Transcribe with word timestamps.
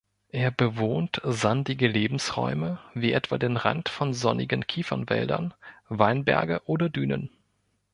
Er 0.31 0.49
bewohnt 0.49 1.21
sandige 1.23 1.87
Lebensräume, 1.87 2.79
wie 2.95 3.11
etwa 3.13 3.37
den 3.37 3.55
Rand 3.55 3.87
von 3.87 4.15
sonnigen 4.15 4.65
Kiefernwäldern, 4.65 5.53
Weinberge 5.89 6.63
oder 6.65 6.89
Dünen. 6.89 7.29